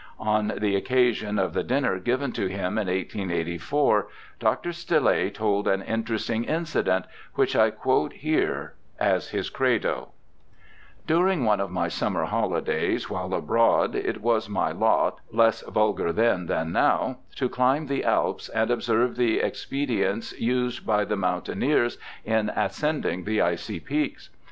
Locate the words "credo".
9.51-10.09